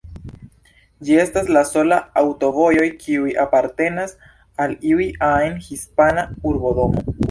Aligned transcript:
Ĝi 1.09 1.19
estas 1.23 1.51
la 1.57 1.63
sola 1.73 1.99
aŭtovojo 2.23 2.89
kiu 3.05 3.31
apartenas 3.47 4.19
al 4.67 4.77
iu 4.93 5.09
ajn 5.33 5.65
hispana 5.71 6.31
urbodomo. 6.53 7.11